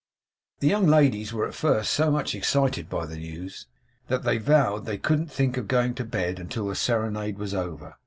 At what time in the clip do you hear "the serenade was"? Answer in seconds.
6.69-7.53